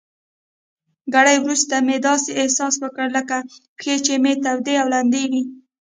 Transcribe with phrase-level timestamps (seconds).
[1.13, 3.37] ګړی وروسته مې داسې احساس وکړل لکه
[3.77, 5.43] پښې چي مې تودې او لندې وي.